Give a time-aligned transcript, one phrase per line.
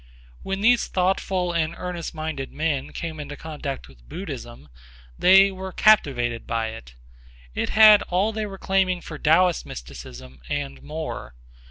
[0.41, 4.67] When these thoughtful and earnest minded men came into contact with Buddhism
[5.19, 6.95] they were captivated by it.
[7.53, 11.35] It had all they were claiming for Taoist mysticism and more.